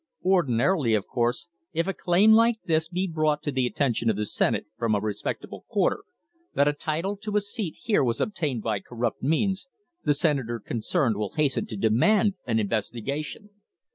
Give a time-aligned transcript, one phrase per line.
[0.25, 4.25] Ordinarily, of course, if a claim like this be brought to the attention of the
[4.25, 6.03] Senate from a respectable quarter
[6.55, 9.67] that a title to a seat here was obtained by corrupt means,
[10.03, 13.51] the Senator concerned will hasten to demand an investigation.